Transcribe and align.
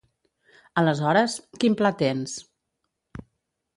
Aleshores, 0.81 1.35
quin 1.65 1.77
pla 1.83 1.93
tens? 2.03 2.37